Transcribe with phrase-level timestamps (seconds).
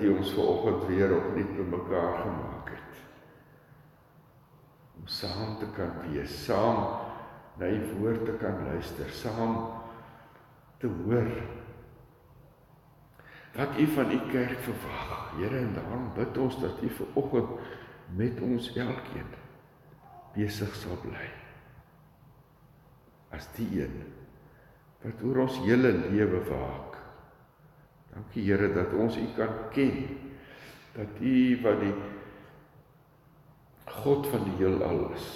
[0.00, 3.00] Dat U ons vanoggend weer opnuut bymekaar gemaak het.
[4.96, 6.78] Om saam te kan wees, saam
[7.60, 9.58] na U woord te kan luister, saam
[10.78, 11.28] te hoor
[13.58, 15.34] wat U van U kerk verwag.
[15.36, 17.50] Here, en daarom bid ons dat U vanoggend
[18.16, 19.34] met ons elkeen
[20.32, 21.26] besig sal bly.
[23.36, 24.00] As die een
[25.04, 26.89] wat oor ons hele lewe waak
[28.14, 30.18] Dankie Here dat ons U kan ken.
[30.94, 31.94] Dat U wat die
[33.90, 35.28] God van die heelal is.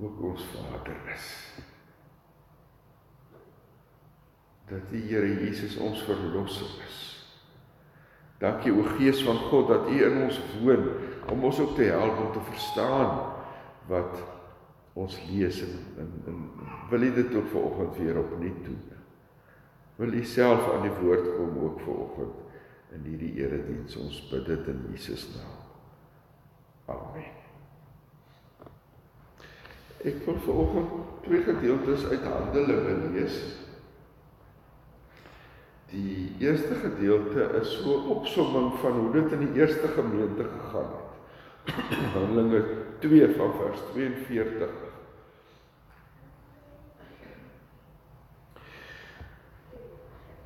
[0.00, 1.28] Ook ons Vader is.
[4.70, 6.98] Dat die Here Jesus ons verlosser is.
[8.40, 10.86] Dankie o Gees van God dat U in ons woon
[11.28, 13.10] om ons ook te help om te verstaan
[13.90, 14.22] wat
[14.96, 16.38] ons lees en, en, en
[16.90, 18.80] wil U dit ook vanoggend weer opnuut doen
[20.00, 22.36] wil u self aan die woord kom ook vanoggend
[22.96, 25.58] in hierdie erediens ons bid dit in Jesus naam.
[26.94, 27.36] Amen.
[30.00, 30.94] Ek wil vanoggend
[31.26, 33.36] twee gedeeltes uit Handelinge lees.
[35.92, 40.90] Die eerste gedeelte is so 'n opsomming van hoe dit in die eerste gemeente gegaan
[40.96, 41.12] het.
[42.16, 42.64] Handelinge
[43.04, 44.89] 2 van vers 42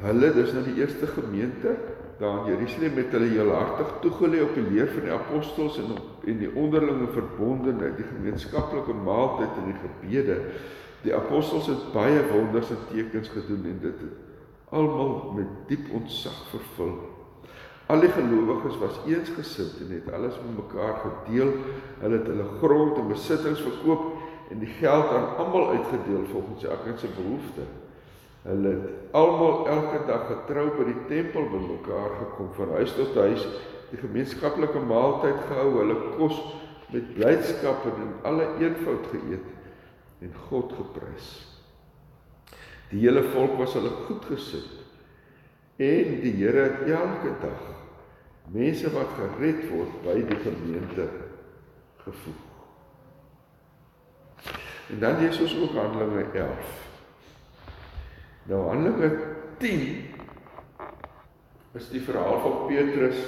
[0.05, 1.77] Hulle dis nou die eerste gemeente
[2.19, 5.95] daar in Jerusalem met hulle heel hartig toegelê op die leer van die apostels en
[5.97, 10.37] op en die onderlinge verbondenheid, die gemeenskaplike maaltyd en die gebede.
[11.05, 16.37] Die apostels het baie wonders en tekens gedoen en dit het almal met diep ontzag
[16.53, 16.95] vervul.
[17.93, 21.53] Al die gelowiges was eensgesind en het alles met mekaar gedeel.
[22.01, 24.13] Hulle het hulle grond en besittings verkoop
[24.51, 27.84] en die geld aan almal uitgedeel volgens elkeen se behoeftes.
[28.45, 33.47] Hulle het almal elke dag getrou by die tempel bymekaar gekom van huis tot huis,
[33.89, 36.43] die gemeenskaplike maaltyd gehou, hulle kos
[36.93, 41.33] met blydskap en in alle eenvoud geëet en God geprys.
[42.93, 44.81] Die hele volk was hulle goed gesit.
[45.81, 47.65] En die Here het elke dag
[48.53, 51.09] mense wat gered word by die gemeente
[52.05, 52.43] gevoeg.
[54.93, 56.94] En dan lees ons ook Handelinge 11
[58.45, 59.11] Nou Handelinge
[59.59, 60.05] 10
[61.73, 63.21] is die verhaal van Petrus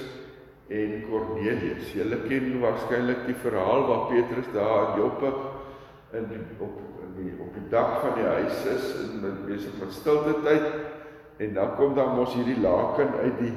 [0.68, 1.92] en Kornelius.
[1.96, 5.30] Julle ken waarskynlik die verhaal waar Petrus daar in Joppe
[6.16, 6.76] in die, op
[7.06, 10.68] in die op die dak van die huis is en besig met stilte tyd
[11.42, 13.54] en dan kom daar mos hierdie laken uit die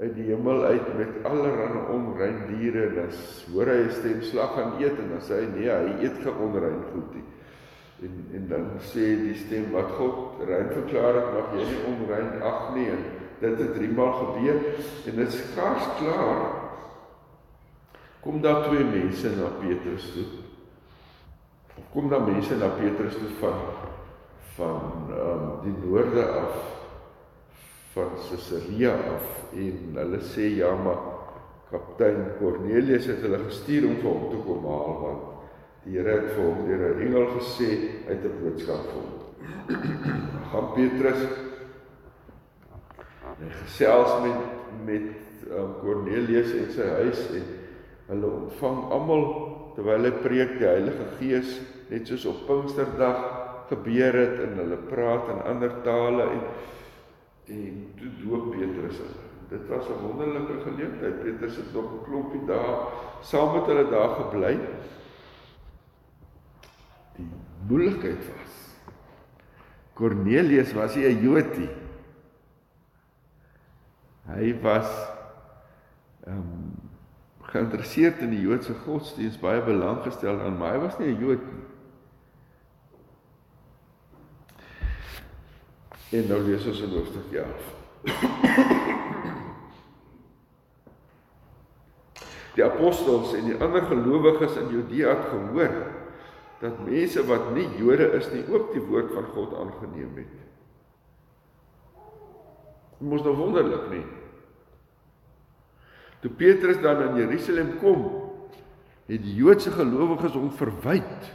[0.00, 3.18] uit die hemel uit met allerlei onrein diere en dan
[3.52, 6.40] hoor hy 'n stem slag aan eet en dan sê hy nee hy eet geen
[6.46, 7.26] onrein goed nie
[8.02, 12.42] en en dan sê die stem wat God rein verklaar het mag jy nie onrein
[12.42, 12.88] ag nie.
[12.94, 13.04] En
[13.40, 14.58] dit het drie maal gebeur
[15.06, 16.42] en dit is skaars klaar.
[18.20, 20.26] Kom daar twee mense na Petrus toe.
[21.92, 23.62] Kom daar mense na Petrus toe van
[24.56, 26.56] van um, die noorde af
[27.92, 31.00] van Caesarea af en hulle sê ja maar
[31.70, 35.39] kaptein Cornelius het hulle gestuur om vir hom te kom haal want
[35.84, 37.68] Die Here het vir hom deur 'n engel gesê
[38.08, 39.20] uit 'n boodskap vir hom.
[40.50, 41.22] Gaan Petrus
[43.40, 44.40] en gesels met
[44.84, 45.08] met
[45.50, 47.46] um, Cornelius en sy huis en
[48.10, 49.24] hulle ontvang almal
[49.74, 51.60] terwyl hy preek die Heilige Gees
[51.90, 53.24] net soos op Pinksterdag
[53.70, 56.44] gebeur het en hulle praat in ander tale en
[57.50, 59.26] en toe doop Petrus hulle.
[59.50, 61.22] Dit was 'n wonderlike geleentheid.
[61.24, 62.76] Petrus het nog 'n klompie dae
[63.22, 64.58] saam met hulle daar gebly
[67.68, 68.54] moeilikheid was.
[69.94, 71.70] Cornelius was nie 'n Jood nie.
[74.30, 74.90] Hy was
[76.26, 76.78] ehm um,
[77.50, 81.42] geïnteresseerd in die Joodse godsdiens, baie belang gestel aan, maar hy was nie 'n Jood
[81.42, 81.64] nie.
[86.20, 87.78] En nou lees ons in hoofstuk 11.
[92.54, 95.99] Die apostels en die ander gelowiges in Judea het gehoor
[96.60, 100.32] dat mense wat nie Jode is nie ook die woord van God aangeneem het.
[103.00, 104.04] Dit mos nou wonderlik nie.
[106.20, 108.02] Toe Petrus dan in Jerusalem kom,
[109.08, 111.30] het die Joodse gelowiges hom verwyd.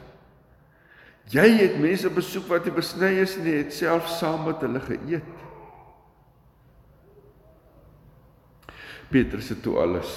[1.34, 5.34] Jy het mense besoek wat nie besny is nie, het self saam met hulle geëet.
[9.10, 10.14] Petrus het toe alles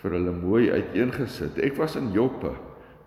[0.00, 1.60] vir hulle mooi uiteengesit.
[1.60, 2.54] Ek was in Joppe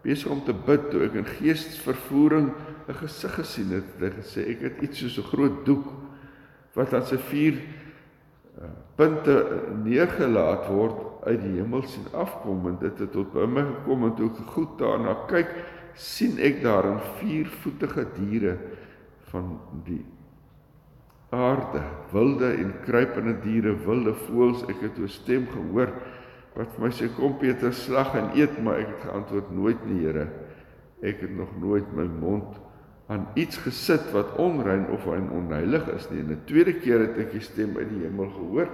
[0.04, 2.52] besig om te bid toe ek in geestvervoering
[2.88, 3.88] 'n gesig gesien het.
[4.00, 5.86] Hy gesê ek het iets soos 'n groot doek
[6.76, 7.54] wat aan sy vier
[8.60, 13.64] uh, punte neergelaat word uit die hemel sien afkom en dit het tot by my
[13.64, 15.50] gekom en toe ek goed daarna kyk
[15.96, 18.58] sien ek daarin viervoetige diere
[19.32, 20.04] van die
[21.34, 24.66] aarde, wilde en kruipende diere, wilde voëls.
[24.70, 25.90] Ek het 'n stem gehoor
[26.54, 30.04] wat vir my sê kom Peter slag en eet, maar ek het geantwoord nooit nie,
[30.06, 30.28] Here.
[31.04, 32.60] Ek het nog nooit my mond
[33.12, 36.22] aan iets gesit wat onrein of onheilig is nie.
[36.22, 38.70] En 'n tweede keer het ek die stem uit die hemel gehoor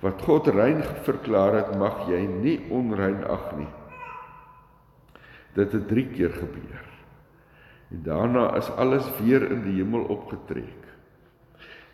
[0.00, 3.68] wat God rein verklaar het, mag jy nie onrein ag nie.
[5.54, 6.84] Dit het 3 keer gebeur.
[7.90, 10.84] En daarna is alles weer in die hemel opgetrek.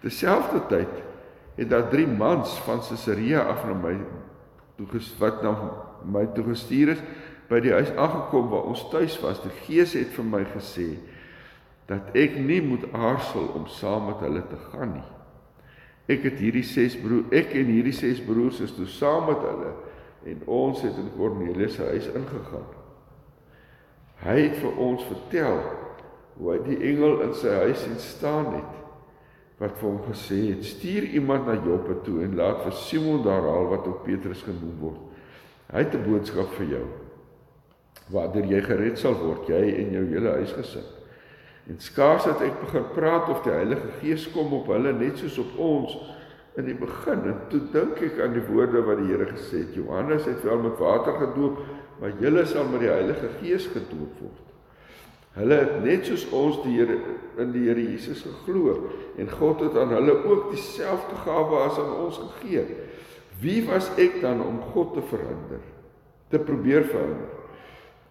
[0.01, 1.03] Terselfdertyd
[1.57, 3.95] het daar drie mans van Caesarea af na my
[4.89, 5.55] toe wat na
[6.05, 7.03] my toe gestuur is
[7.51, 9.43] by die huis aangekom waar ons tuis was.
[9.43, 10.95] Die Gees het vir my gesê
[11.91, 15.09] dat ek nie moet aarzel om saam met hulle te gaan nie.
[16.11, 19.75] Ek het hierdie ses broer, ek en hierdie ses broers is toe saam met hulle
[20.31, 22.69] en ons het in Kornelius se huis ingegaan.
[24.21, 25.63] Hy het vir ons vertel
[26.37, 28.80] hoe hy die engel in sy huis sien staan het
[29.61, 33.43] wat vir hom gesê het: "Stuur iemand na Joppe toe en laat vir Simon daar
[33.43, 35.01] haal wat ook Petrus genoem word.
[35.73, 36.87] Hy het 'n boodskap vir jou.
[38.11, 40.85] Waardeur jy gered sal word, jy en jou hele huisgesin."
[41.69, 45.39] En skaars het ek begin praat of die Heilige Gees kom op hulle net soos
[45.39, 45.99] op ons
[46.57, 47.21] in die begin.
[47.31, 50.59] En toe dink ek aan die woorde wat die Here gesê het: "Johannes het wel
[50.59, 51.59] met water gedoop,
[52.01, 54.50] maar julle sal met die Heilige Gees gedoop word."
[55.37, 56.97] Hulle het net soos ons die Here
[57.41, 58.91] in die Here Jesus geglo
[59.21, 62.65] en God het aan hulle ook dieselfde gawe as aan ons gegee.
[63.41, 65.63] Wie was ek dan om God te verhinder?
[66.31, 67.31] Te probeer verander.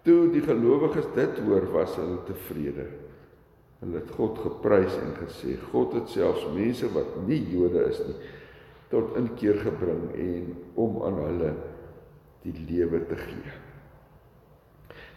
[0.07, 2.87] Toe die gelowiges dit hoor, was hulle tevrede.
[3.83, 8.17] Hulle het God geprys en gesê God het selfs mense wat nie Jode is nie
[8.89, 10.47] tot inkeer gebring en
[10.81, 11.51] om aan hulle
[12.41, 13.57] die lewe te gee.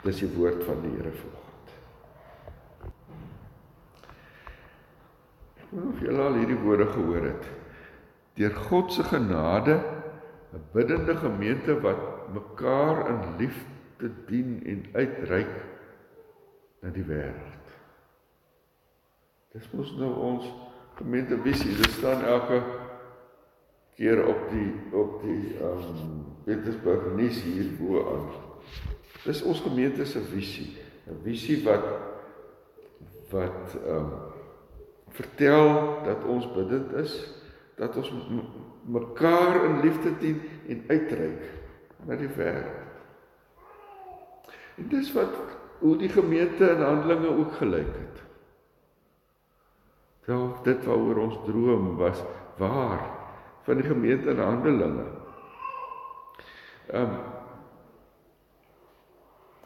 [0.05, 1.42] Dis die woord van die Here vir Of
[5.73, 7.47] julle al hierdie woorde gehoor het.
[8.37, 9.81] Deur God se genade
[10.53, 15.55] 'n biddende gemeente wat mekaar in liefde dien en uitreik
[16.81, 17.69] na die wêreld.
[19.53, 20.53] Dis mos nou ons
[20.95, 21.77] gemeente visie.
[21.77, 22.63] Dit staan elke
[23.95, 28.29] keer op die op die ehm um, Petersburg nuus hier bo aan.
[29.25, 30.77] Dis ons gemeente se visie,
[31.07, 31.85] 'n visie wat
[33.31, 34.22] wat ehm um,
[35.12, 37.14] vertel dat ons bidend is,
[37.76, 38.12] dat ons
[38.85, 41.43] mekaar in liefde dien en uitreik
[42.06, 42.91] na die wêreld.
[44.81, 45.35] En dis wat
[45.82, 48.23] hoe die gemeente in Handelinge ook gelyk het.
[50.25, 52.22] Wel, dit waaroor ons droom was
[52.58, 53.03] waar
[53.67, 55.06] van die gemeente in Handelinge.
[56.87, 57.31] Ehm um,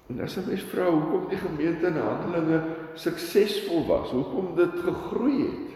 [0.06, 5.40] En as 'n mens vra hoekom die gemeente in Handelinge suksesvol was, hoekom dit gegroei
[5.42, 5.74] het.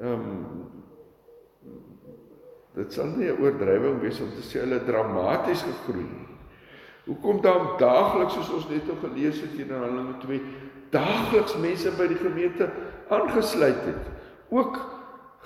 [0.00, 0.64] Ehm um,
[2.76, 6.26] dit sal nie 'n oordrywing wees om te sê hulle dramaties gegroei nie.
[7.06, 10.40] Hoekom dan daagliks soos ons net nou gelees het in Handelinge 2,
[10.90, 12.68] daagliks mense by die gemeente
[13.08, 14.10] aangesluit het,
[14.50, 14.76] ook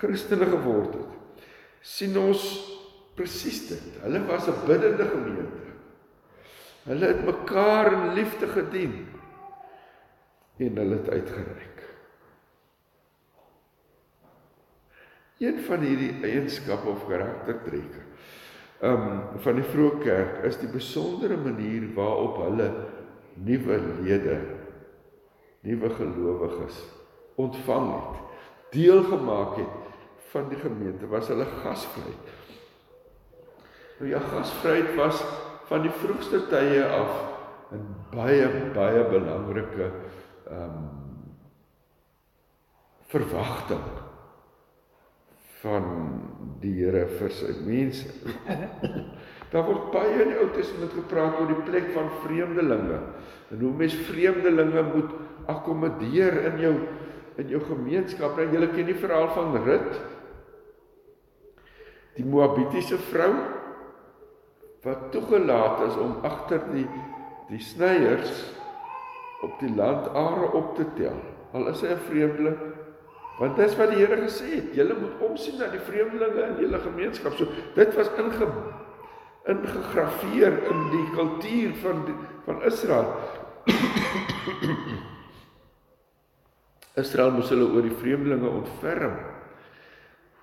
[0.00, 1.16] Christene geword het.
[1.80, 2.42] sien ons
[3.16, 4.02] presies dit.
[4.02, 5.70] Hulle was 'n biddende gemeente.
[6.84, 9.06] Hulle het mekaar in liefde gedien
[10.60, 11.82] en hulle het uitgereik.
[15.40, 18.06] Een van hierdie eienskappe of karaktertrekke
[18.80, 22.68] um van die vroeë kerk is die besondere manier waarop hulle
[23.44, 24.38] nuwe lede,
[25.68, 26.78] nuwe gelowiges
[27.40, 28.22] ontvang het,
[28.72, 29.76] deelgemaak het
[30.32, 32.32] van die gemeente, was hulle gasvryheid.
[33.98, 35.20] Nou ja, gasvryheid was
[35.68, 37.12] van die vroegste tye af
[37.72, 39.90] 'n baie baie belangrike
[40.50, 40.88] ehm um,
[43.10, 43.88] verwagting
[45.60, 45.86] van
[46.62, 48.08] die Here vir sy mense.
[49.50, 53.00] Daar word baie in die Ou Testament gepraat oor die plek van vreemdelinge
[53.50, 55.14] en hoe mens vreemdelinge moet
[55.50, 56.74] akkommodeer in jou
[57.40, 58.36] in jou gemeenskap.
[58.36, 60.00] Nou julle ken die verhaal van Rut.
[62.18, 63.32] Die Moabitiese vrou
[64.84, 66.86] wat toegelaat is om agter die
[67.50, 68.30] die snyers
[69.42, 71.16] op die land are op te tel.
[71.52, 72.58] Al is hy 'n vreemdeling,
[73.38, 76.78] want dis wat die Here gesê het, julle moet omsien na die vreemdelinge in julle
[76.78, 77.32] gemeenskap.
[77.32, 78.48] So dit was inge
[79.44, 83.14] ingegraveer in die kultuur van die, van Israel
[87.00, 89.14] Israel moes hulle oor die vreemdelinge ontferm.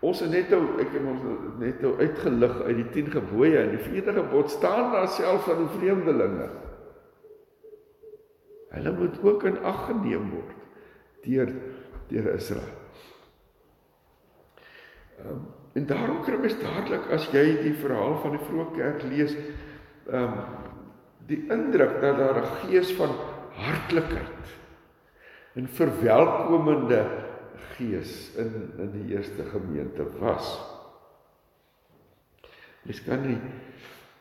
[0.05, 1.23] Ons het net nou ek het ons
[1.61, 5.63] net nou uitgelig uit die 10 gebooie en die 4de gebod staan daar self van
[5.63, 6.49] die vreemdelinge.
[8.75, 10.55] Hulle moet ook in ag geneem word
[11.27, 11.51] deur
[12.07, 12.75] deur Israel.
[15.19, 19.36] Um, en daarom kry mens dadelik as jy die verhaal van die vroeë kerk lees,
[20.07, 20.55] ehm um,
[21.27, 23.12] die indruk dat daar 'n gees van
[23.59, 24.53] hartlikheid
[25.59, 27.01] en verwelkomende
[27.75, 30.47] gees in in die eerste gemeente was.
[32.81, 33.39] Mens kan nie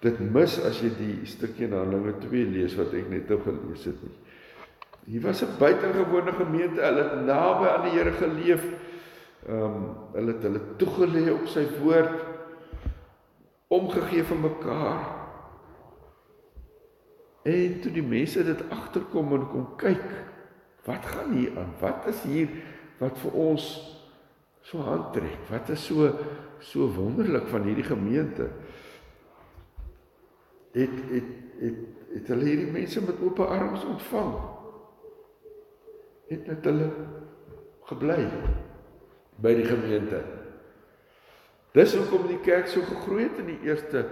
[0.00, 3.84] dit mis as jy die stukkie in Handelinge 2 lees wat ek net nou gelees
[3.84, 4.16] het nie.
[5.06, 8.64] Hier was 'n buitengewone gemeente, hulle het naby aan die Here geleef.
[9.46, 12.24] Ehm um, hulle het hulle toegelê op sy woord
[13.68, 15.04] omgegee vir mekaar.
[17.42, 20.08] En toe die mense dit agterkom en kom kyk,
[20.84, 21.70] wat gaan hier aan?
[21.80, 22.48] Wat is hier
[22.98, 23.68] wat vir ons
[24.62, 25.38] so aantrek?
[25.50, 26.10] Wat is so
[26.58, 28.50] so wonderlik van hierdie gemeente?
[30.72, 31.80] Het het het
[32.12, 34.55] het hulle hierdie mense met oop arms ontvang?
[36.28, 36.88] Het net hulle
[37.86, 38.24] gebly
[39.42, 40.22] by die gemeente.
[41.76, 44.06] Dis hoekom die kerk so gegroei het in die eerste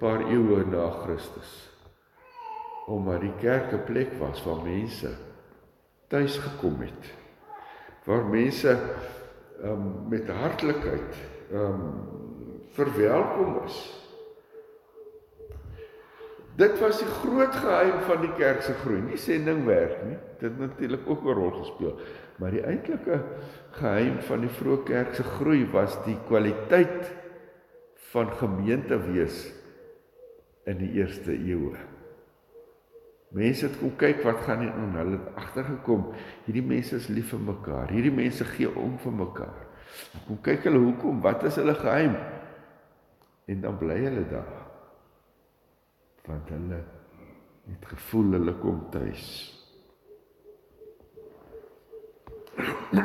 [0.00, 1.50] paar eeue na Christus.
[2.90, 5.10] Omdat die kerk 'n plek was waar mense
[6.08, 7.14] tuis gekom het.
[8.04, 8.78] Waar mense
[9.62, 11.14] um, met hartlikheid
[11.52, 12.08] um
[12.70, 13.99] verwelkom is.
[16.60, 19.00] Dit was die groot geheim van die kerk se groei.
[19.06, 20.18] Nie sending werk nie.
[20.40, 21.94] Dit het natuurlik ook 'n rol gespeel.
[22.36, 23.22] Maar die eintlike
[23.70, 27.12] geheim van die vroeë kerk se groei was die kwaliteit
[28.12, 29.52] van gemeente wees
[30.64, 31.76] in die eerste eeue.
[33.30, 34.96] Mense het kom kyk wat gaan hier aan.
[34.96, 36.12] Hulle het agtergekom
[36.44, 37.88] hierdie mense is lief vir mekaar.
[37.88, 39.66] Hierdie mense gee om vir mekaar.
[40.26, 41.20] Kom kyk hulle hoekom?
[41.20, 42.16] Wat is hulle geheim?
[43.46, 44.59] En dan bly hulle daar
[46.26, 46.80] want hulle
[47.70, 49.26] het gevoel hulle kom tuis.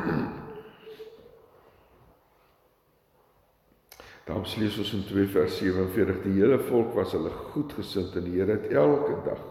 [4.26, 8.40] Daarom lees ons in 2 vers 47 die hele volk was hulle goedgesind en die
[8.40, 9.44] Here het elke dag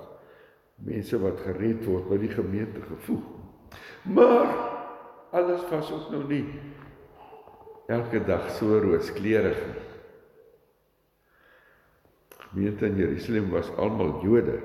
[0.84, 3.26] mense wat gered word by die gemeente gevoeg.
[4.10, 4.48] Maar
[5.30, 6.46] alles was ook nou nie
[7.86, 9.93] elke dag so rooskleurig nie
[12.54, 14.60] gemeente in Jerusalem was almal Jode.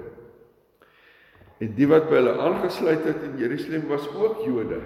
[1.60, 4.79] En die wat by hulle aangesluit het in Jerusalem was ook Jode.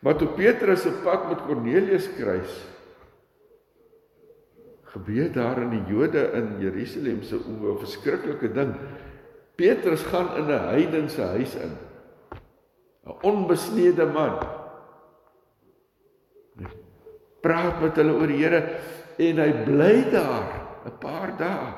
[0.00, 2.60] Maar toe Petrus se pad met Kornelius kruis
[4.90, 8.74] gebeur daar in die Jode in Jerusalem se oë 'n verskriklike ding.
[9.54, 11.76] Petrus gaan in 'n heidense huis in.
[13.06, 14.38] 'n Onbesnede man.
[17.40, 18.62] Praat met hulle oor die Here
[19.16, 20.49] en hy bly daar
[20.84, 21.72] 'n paar dae.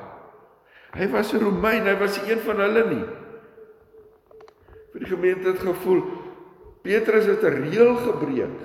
[0.93, 3.05] Hy was 'n Romein, hy was een van hulle nie.
[4.93, 6.03] Vir die gemeente het gevoel
[6.83, 8.59] Petrus het 'n reël gebreek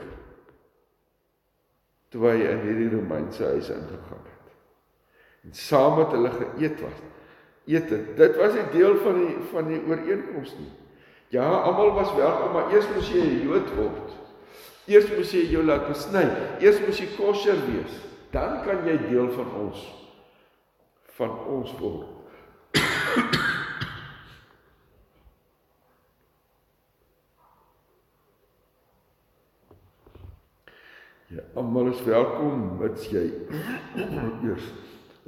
[2.09, 4.53] toe hy in hierdie Romeinse huis ingegaan het.
[5.45, 6.99] En saam met hulle geëet was.
[7.69, 8.17] Eet dit.
[8.17, 10.73] Dit was 'n deel van die van die ooreenkoms nie.
[11.29, 14.13] Ja, almal was welkom, maar eers moes jy 'n Jood word.
[14.87, 16.25] Eers moes jy jou laat besny.
[16.59, 17.93] Eers moes jy kosher wees.
[18.31, 20.08] Dan kan jy deel van ons
[21.19, 22.07] van ons word.
[31.29, 33.27] Ja, almal is welkom mits jy
[34.47, 34.71] eers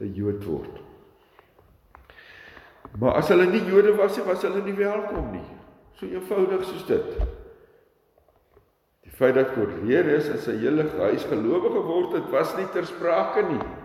[0.01, 0.79] 'n Jood word.
[2.99, 5.45] Maar as hulle nie Jode was nie, was hulle nie welkom nie.
[5.99, 7.13] So eenvoudig soos dit.
[9.05, 13.45] Die feit dat Cornelius en sy hele huis gelowige geword het, was nie ter sprake
[13.51, 13.80] nie.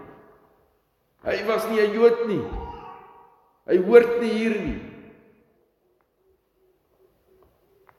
[1.26, 2.44] Hy was nie 'n Jood nie.
[3.66, 4.82] Hy hoort nie hier nie.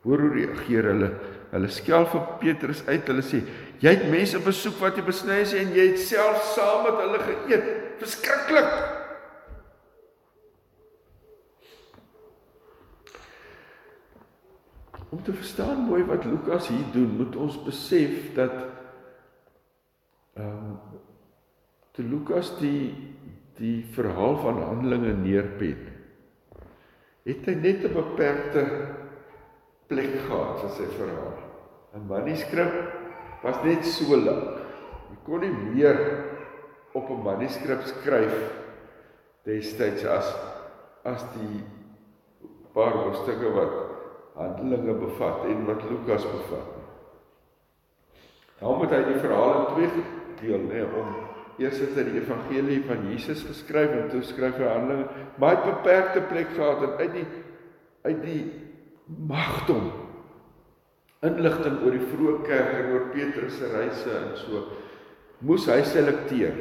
[0.07, 1.09] Hoor hoe reageer hulle?
[1.51, 3.09] Hulle skel vir Petrus uit.
[3.09, 3.43] Hulle sê:
[3.83, 7.19] "Jy het mense besoek wat jy besny is en jy het self saam met hulle
[7.19, 7.99] geëet.
[7.99, 8.71] Verskriklik."
[15.11, 18.55] Om te verstaan mooi wat Lukas hier doen, moet ons besef dat
[20.37, 20.96] ehm um,
[21.97, 22.93] toe Lukas die
[23.57, 25.79] die verhaal van Handelinge neerpen,
[27.25, 28.65] het hy net 'n beperkte
[29.89, 31.39] plek gehad vir sy verhaal.
[31.95, 32.75] 'n Manuskrip
[33.43, 34.61] was net so lank.
[35.09, 35.97] Jy kon nie meer
[36.93, 38.37] op 'n manuskrip skryf
[39.45, 40.29] destyds as
[41.05, 41.63] as die
[42.75, 43.75] paar hoofstukke wat
[44.35, 46.73] Handelinge bevat en wat Lukas bevat.
[48.61, 50.05] Daarom het hy die verhaal in twee
[50.41, 51.26] deel, nê, om
[51.59, 55.09] eers het hy die evangelie van Jesus geskryf en toe skryf hy Handelinge,
[55.41, 57.27] baie beperkte plek gehad en uit die
[58.07, 58.43] uit die
[59.27, 59.89] magdom
[61.27, 64.67] inligting oor die vroeë kerk en oor Petrus se reise en so
[65.47, 66.59] moes hy selekteer.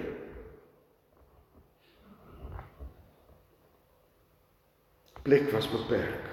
[5.25, 6.31] Plek was beperk.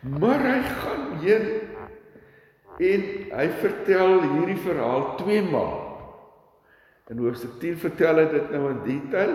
[0.00, 1.48] Maar hy gaan heen
[2.80, 3.06] en
[3.36, 5.78] hy vertel hierdie verhaal twee maal.
[7.12, 9.34] In hoofstuk 10 vertel hy dit nou in detail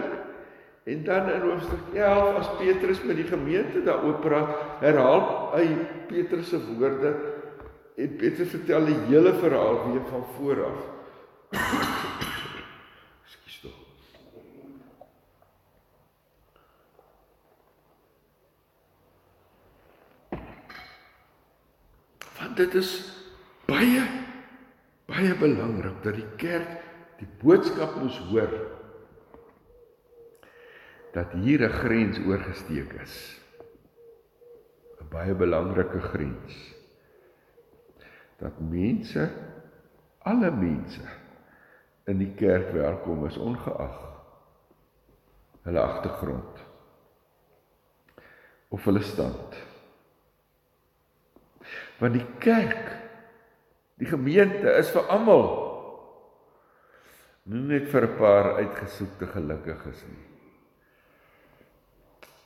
[0.85, 5.23] en dan in hoofstuk 11 as Petrus met die gemeente daaroor praat, herhaal
[5.53, 5.65] hy
[6.09, 7.13] Petrus se woorde
[7.95, 10.79] en Petrus vertel die hele verhaal weer van voor af.
[13.25, 13.77] Ekskuus tog.
[22.39, 23.14] Want dit is
[23.65, 24.03] baie
[25.05, 26.71] baie belangrik dat die kerk
[27.19, 28.53] die boodskap moes hoor
[31.15, 33.39] dat hier 'n grens oorgesteek is.
[34.99, 36.75] 'n Baie belangrike grens.
[38.37, 39.31] Dat mense
[40.19, 41.07] alle mense
[42.05, 43.95] in die kerk welkom is ongeag
[45.63, 46.59] hulle agtergrond
[48.69, 49.55] of hulle stand.
[51.97, 53.04] Want die kerk
[54.01, 55.45] Die gemeente is vir almal.
[57.45, 60.25] Nie net vir 'n paar uitgesoekte gelukkiges nie.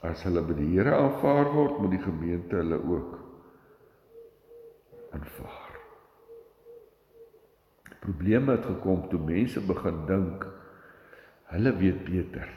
[0.02, 3.18] As hulle by die Here aanvaar word, moet die gemeente hulle ook
[5.12, 5.76] aanvaar.
[8.00, 10.46] Probleme het gekom toe mense begin dink
[11.52, 12.50] hulle weet beter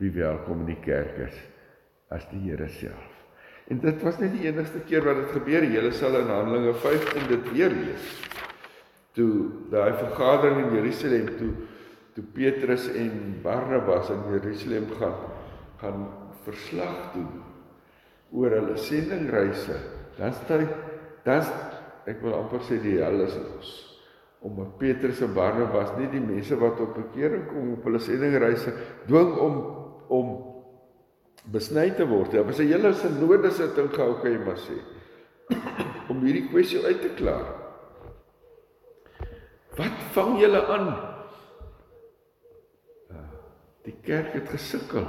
[0.00, 1.38] wie welkom in die kerk is
[2.08, 3.09] as die Here self.
[3.70, 5.64] En dit was net die enigste keer wat dit gebeur.
[5.70, 8.08] Julle sal in Handelinge 15 dit weer lees.
[9.14, 9.30] Toe
[9.70, 11.52] daai vergadering in Jerusalem toe
[12.16, 15.14] toe Petrus en Barnabas in Jerusalem gaan
[15.80, 16.00] gaan
[16.44, 17.44] verslag doen
[18.34, 19.78] oor hulle sendingreise.
[20.18, 20.66] Dan staan
[21.24, 21.46] dan
[22.10, 23.70] ek wil amper sê die hel is los.
[24.42, 28.74] Omdat Petrus en Barnabas nie die mense wat op bekering kom op hulle sendingreise
[29.06, 29.60] dwing om
[30.10, 30.49] om
[31.44, 32.30] besny te word.
[32.30, 34.78] Dit was 'n hele sinode sitting gehou kan jy maar sê
[36.08, 37.46] om hierdie kwessie uit te klaar.
[39.76, 40.88] Wat vang julle aan?
[43.08, 43.24] Ja,
[43.82, 45.06] die kerk het gesukkel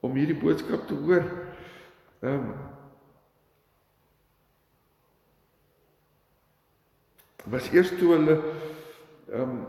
[0.00, 1.24] om hierdie boodskap te hoor.
[2.20, 2.54] Ehm um,
[7.46, 8.36] was eers toe hulle
[9.30, 9.66] ehm um,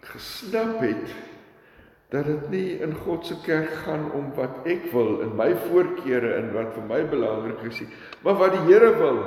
[0.00, 1.12] gesnap het
[2.12, 6.34] dat dit nie in God se kerk gaan om wat ek wil in my voorkeure
[6.36, 7.88] en wat vir my belangrik is nie,
[8.24, 9.20] maar wat die Here wil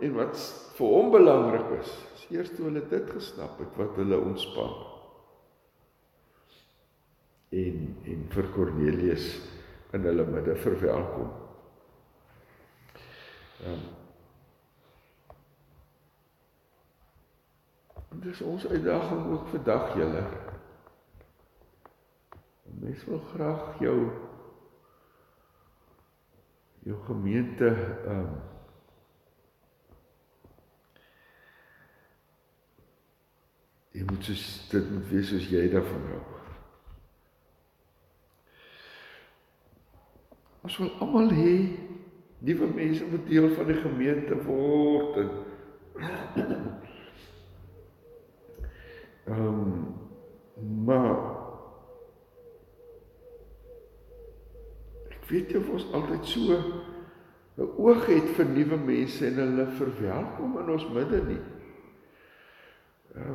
[0.00, 0.38] en wat
[0.76, 1.90] vir hom belangrik is.
[2.14, 4.76] Dis eers toe hulle dit gesnap het wat hulle ontspan.
[7.50, 7.80] En
[8.14, 9.32] en vir Kornelius
[9.96, 11.32] in hulle midde verwelkom.
[13.64, 13.88] Ehm um,
[18.20, 20.22] Dis ons uitdaging ook vandag julle.
[22.90, 24.10] Mens wil graag jou
[26.82, 27.66] jou gemeente
[28.04, 28.28] ehm um,
[33.94, 36.24] jy moet soos dit moet wees soos jy daarvan hou.
[40.66, 41.54] Ons wil almal hê
[42.42, 45.30] nuwe mense moet deel van die gemeente word en
[49.30, 49.70] ehm um,
[50.90, 51.39] maar
[55.30, 56.58] weet jy of ons altyd so
[57.60, 61.40] 'n oog het vir nuwe mense en hulle verwelkom in ons midde nie.
[63.14, 63.34] Ja,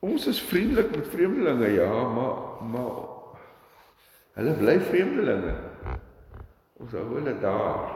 [0.00, 3.02] ons is vriendelik met vreemdelinge, ja, maar maar
[4.38, 5.54] hulle bly vreemdelinge.
[6.80, 7.92] Ons hou hulle daar.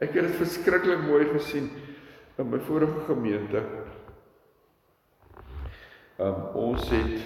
[0.00, 1.70] Ek het dit verskriklik mooi gesien
[2.36, 3.62] in my vorige gemeente.
[6.18, 7.22] Um, ons het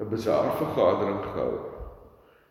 [0.00, 1.73] 'n bazaar vergadering gehou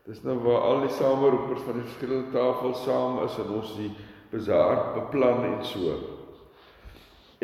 [0.04, 3.92] Dis nou waar al die sameroepers van die verskillende tafels saam is en ons die
[4.34, 5.94] bazaar beplan en so.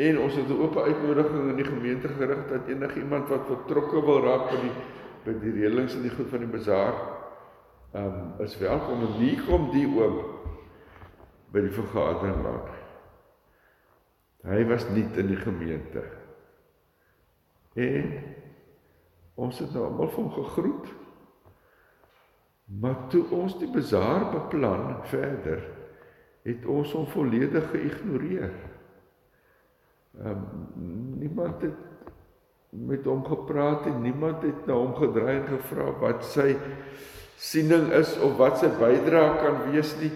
[0.00, 4.20] En ons het 'n oop uitnodiging in die gemeente gerig dat enigiemand wat betrokke wil
[4.20, 4.74] raak by die
[5.24, 6.94] by die reëlings en die goed van die bazaar
[7.92, 10.20] ehm um, is welkom en hier kom die oom
[11.52, 12.70] by die vergadering raak.
[14.42, 16.04] Hy was nie in die gemeente.
[17.74, 18.12] En
[19.34, 20.99] ons het nou almal van gegroet
[22.78, 25.64] Maar toe ons die bazaar beplan verder,
[26.46, 28.52] het ons hom volledig geïgnoreer.
[30.20, 31.78] Ehm um, niemand het
[32.70, 36.54] met hom gepraat en niemand het na hom gedraai en gevra wat sy
[37.40, 40.12] siening is of wat sy bydrae kan wees nie.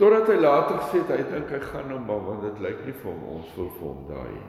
[0.00, 3.10] Totdat hy later sê hy dink hy gaan nou maar want dit lyk nie vir
[3.12, 4.48] hom ons wil vir hom daai nie.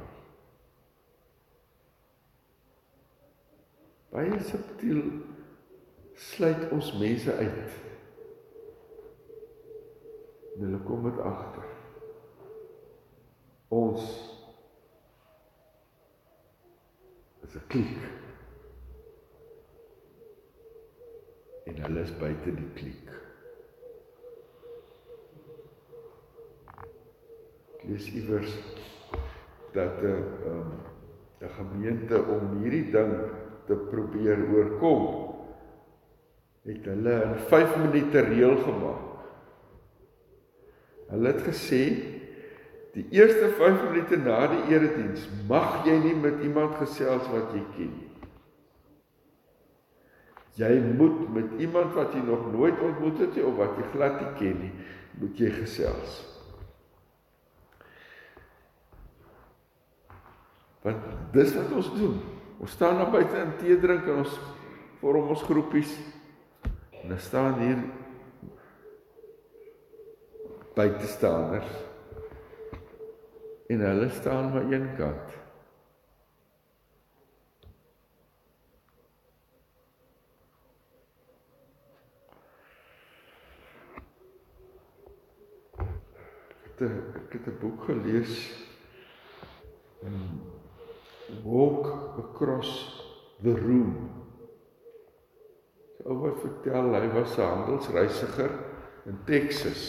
[4.12, 5.04] Baie subtiel
[6.21, 7.77] sluit ons mense uit.
[10.55, 11.69] En hulle kom dit agter.
[13.71, 14.03] Ons
[17.47, 18.03] is 'n kliek.
[21.65, 23.10] En hulle is buite die kliek.
[27.88, 28.53] Lees iewers
[29.73, 30.05] dat 'n
[30.45, 30.71] um,
[31.41, 33.13] 'n gemeente om hierdie ding
[33.65, 35.30] te probeer oorkom
[36.65, 39.10] het hulle 'n 5 minute reël gemaak.
[41.10, 41.84] Hulle het gesê
[42.93, 47.63] die eerste 5 minute na die erediens mag jy nie met iemand gesels wat jy
[47.76, 48.12] ken nie.
[50.60, 54.34] Jy moet met iemand wat jy nog nooit ontmoet het of wat jy glad nie
[54.39, 54.71] ken nie,
[55.19, 56.28] moet jy gesels.
[60.82, 60.97] Want
[61.34, 62.17] dis wat ons doen.
[62.62, 64.39] Ons staan daar buite in tee drink en ons
[65.02, 65.93] vorm ons groepies.
[67.01, 67.77] En dan staan hier
[70.73, 71.67] buitestanders.
[73.67, 75.39] En hulle staan maar een kant.
[86.81, 88.61] Ek het 'n boek gelees
[91.43, 91.85] walk
[92.17, 93.01] across
[93.43, 94.20] the room.
[96.05, 98.51] Ou wat vertel hy was 'n handelsreisiger
[99.05, 99.81] in Texas.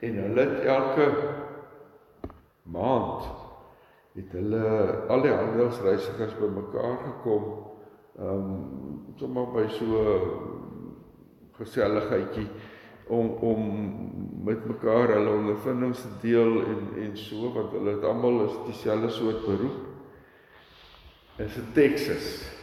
[0.00, 1.06] En hulle het elke
[2.62, 3.24] maand
[4.14, 4.66] het hulle
[5.08, 7.44] al die handelsreisigers bymekaar gekom
[8.18, 10.02] um sommer by so
[11.58, 12.48] geselligheidjie
[13.08, 13.62] om om
[14.44, 19.10] met mekaar hulle ondervindings te deel en en so want hulle het almal is dieselfde
[19.10, 19.86] soort beroep.
[21.38, 22.57] Is in Texas.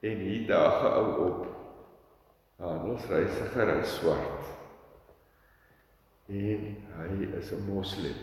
[0.00, 1.46] En hier daag ou op.
[2.56, 4.50] Handelsreisiger in swart.
[6.26, 6.66] En
[6.98, 8.18] hy is 'n moslim.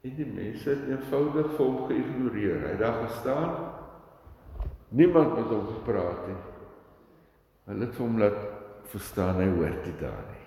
[0.00, 2.60] En die mense het eenvoudig vir hom geïgnoreer.
[2.60, 3.72] Hy het daar gestaan.
[4.88, 6.40] Niemand met hom gepraat nie.
[7.64, 8.38] Hulle het hom laat
[8.82, 10.44] verstaan hy hoor dit daar nie.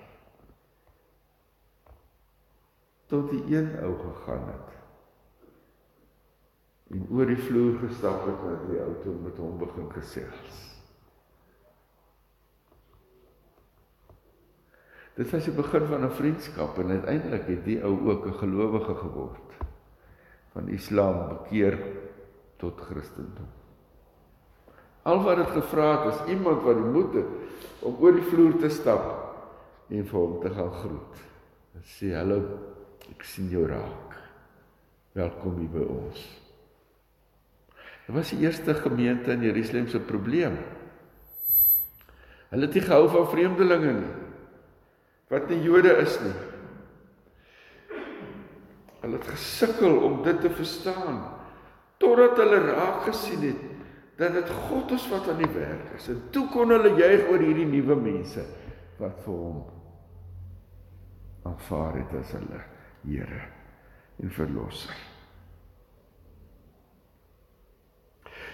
[3.12, 4.79] Tot die een ou gegaan het.
[6.90, 10.58] En oor die vloer gestap het na die auto met hom begin gesels.
[15.20, 18.96] Dit was die begin van 'n vriendskap en uiteindelik het die ou ook 'n gelowige
[18.96, 19.50] geword
[20.54, 21.78] van Islam bekeer
[22.58, 23.52] tot Christendom.
[25.04, 27.32] Al wat dit gevra het is iemand wat die moed het
[27.80, 29.06] om oor die vloer te stap
[29.88, 31.16] en vir hom te gaan groet.
[31.76, 32.42] En sê hallo,
[33.10, 34.18] ek sien jou raak.
[35.12, 36.49] Welkom hier by ons.
[38.10, 40.56] Dit was die eerste gemeente in Jerusalem se probleem.
[42.50, 44.14] Hulle het nie gehou van vreemdelinge nie.
[45.30, 46.32] Wat nie Jode is nie.
[49.04, 51.20] Hulle het gesukkel om dit te verstaan
[52.02, 53.62] totdat hulle raak gesien het
[54.18, 56.10] dat dit God is wat aan die werk is.
[56.10, 58.48] En toe kon hulle juig oor hierdie nuwe mense
[58.98, 59.62] wat vir hom
[61.54, 62.66] aanvaar het as hulle
[63.06, 63.46] Here
[64.18, 65.09] en verlosser.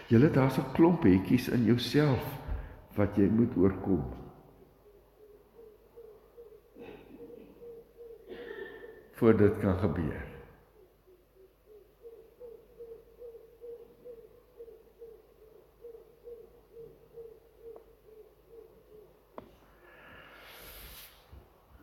[0.07, 2.23] Julle daar's 'n klomp hetjies in jouself
[2.95, 4.03] wat jy moet oorkom.
[9.15, 10.23] voor dit kan gebeur.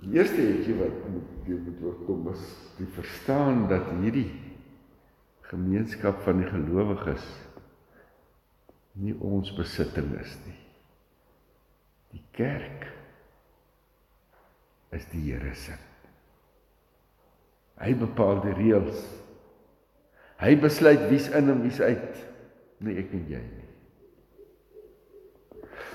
[0.02, 2.42] Die eerste hetjie wat moet jy moet oorkom is
[2.76, 4.28] die verstaan dat hierdie
[5.48, 7.24] gemeenskap van die gelowiges
[9.00, 10.59] nie ons besitting is nie.
[12.12, 12.87] Die kerk
[14.92, 15.78] is die Here se.
[17.81, 19.00] Hy bepaal die reëls.
[20.42, 22.20] Hy besluit wie's in en wie's uit,
[22.83, 23.68] nie ek en jy nie.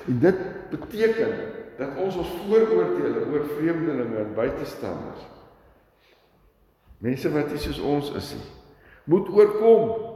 [0.08, 1.34] En dit beteken
[1.78, 5.26] dat ons ons vooroordeele oor vreemdelinge en buitestanders
[7.06, 8.48] mense wat nie soos ons is nie
[9.14, 10.16] moet oorkom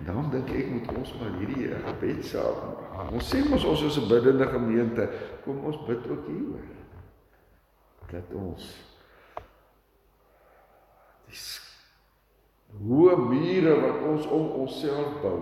[0.00, 2.76] En dan dink ek moet ons maar hierdie gebed saam.
[3.10, 5.08] Ons sê mos ons is 'n biddende gemeente.
[5.44, 6.68] Kom ons bid ook hieroor.
[8.10, 8.64] Dat ons
[11.30, 11.38] die
[12.86, 15.40] hoë mure wat ons om onsself bou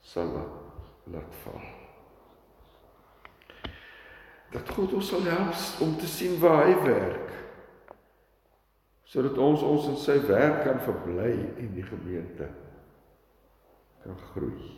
[0.00, 1.60] sal laat, laat val.
[4.50, 7.28] Dat God ons sal help om te sien waar hy werk
[9.10, 12.46] sodat ons ons in sy werk kan verbly en die gemeente
[14.02, 14.76] kan groei.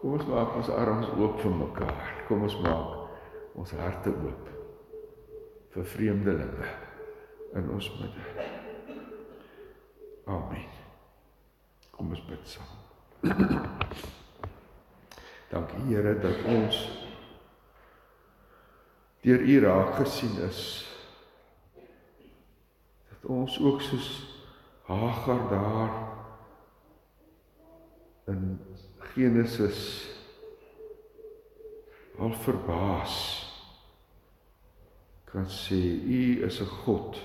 [0.00, 2.12] Kom ons maak ons arms oop vir mekaar.
[2.28, 4.48] Kom ons maak ons harte oop
[5.74, 6.70] vir vreemdelinge
[7.58, 8.46] in ons midde.
[10.30, 10.66] Amen.
[11.92, 12.78] Kom ons bid saam.
[15.50, 16.76] Dankie Here dat ons
[19.20, 20.60] deur U raak gesien is
[23.10, 24.12] dat ons ook soos
[24.90, 26.09] Hagar daar
[28.30, 28.60] in
[29.14, 30.08] Genesis
[32.18, 33.16] al verbaas
[35.30, 35.78] kan sê
[36.18, 37.16] u is 'n God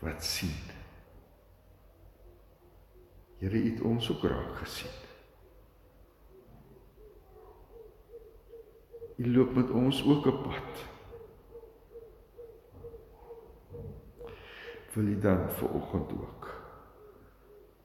[0.00, 0.58] wat sien.
[3.38, 4.96] Here het ons ook raak gesien.
[9.16, 10.72] U loop met ons ook 'n pad.
[14.96, 16.35] wil U dan vir oggend ook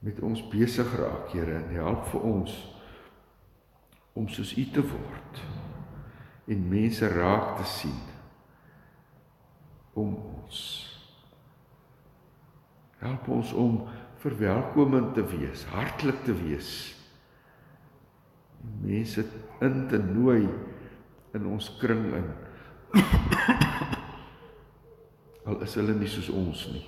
[0.01, 2.53] met ons besig raak, Here, en help vir ons
[4.17, 5.41] om soos U te word
[6.51, 7.99] en mense raak te sien
[9.95, 10.61] om ons.
[13.01, 13.77] Help ons om
[14.21, 16.71] verwelkomend te wees, hartlik te wees.
[18.81, 19.25] Mense
[19.61, 20.45] in te nooi
[21.37, 22.31] in ons kring in.
[25.47, 26.83] Al is hulle nie soos ons nie.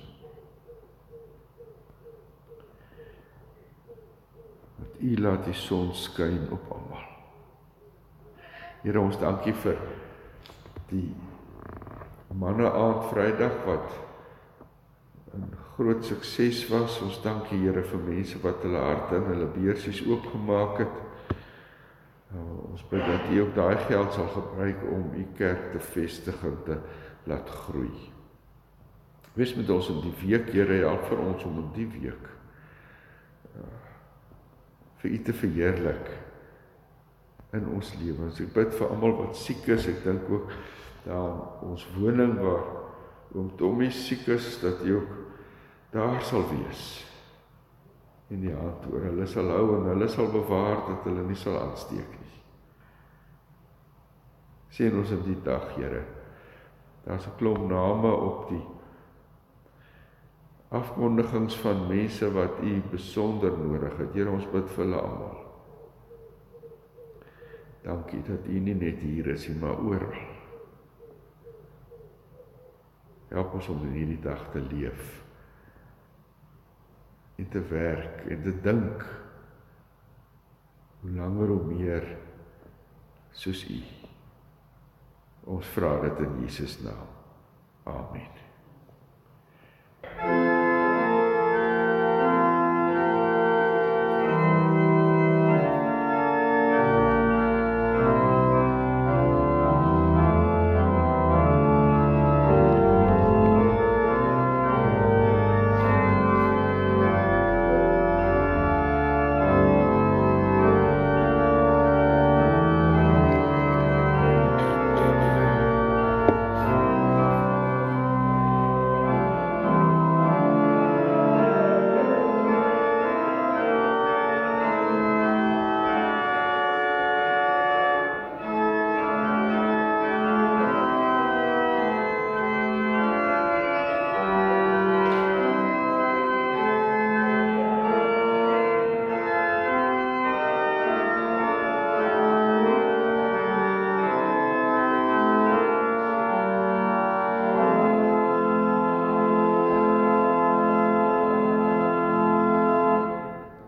[5.04, 7.02] U laat die son skyn op almal.
[8.84, 9.76] Here ons dankie vir
[10.88, 11.10] die
[12.32, 13.92] manne aand Vrydag wat
[15.36, 17.00] 'n groot sukses was.
[17.02, 20.96] Ons dankie Here vir mense wat hulle harte en hulle beursies oopgemaak het.
[22.32, 26.44] Nou, ons bid dat U ook daai geld sal gebruik om U kerk te vestig
[26.44, 26.78] en te
[27.24, 28.10] laat groei.
[29.34, 32.33] Wees met ons in die week, Here, help vir ons om in die week
[35.04, 36.06] vir U te verheerlik
[37.54, 38.40] in ons lewens.
[38.40, 39.86] Ek bid vir almal wat siek is.
[39.92, 40.48] Ek dink ook
[41.04, 42.64] daar ons woning waar
[43.34, 45.12] oom Tommy siek is dat hy ook
[45.92, 47.04] daar sal wees.
[48.32, 51.58] En die hand oor hulle sal hou en hulle sal bewaar dat hulle nie sal
[51.60, 52.32] aansteek nie.
[54.74, 56.02] Sien ons op die dag, Here.
[57.04, 58.64] Daar's 'n klomp name op die
[60.74, 64.14] afkondigings van mense wat u besonder nodig het.
[64.14, 65.40] Here ons bid vir hulle almal.
[67.84, 70.16] Dankie dat u nie net hier is nie, maar oral.
[73.28, 75.20] Help ons om in hierdie dag te leef
[77.36, 79.04] en te werk en te dink
[81.00, 82.06] hoe langer hoe meer
[83.34, 83.80] soos u.
[85.44, 87.10] Ons vra dit in Jesus naam.
[87.84, 88.32] Amen.